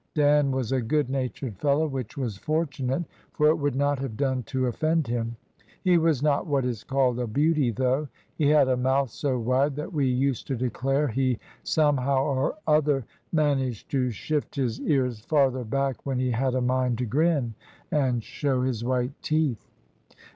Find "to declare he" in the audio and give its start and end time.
10.47-11.37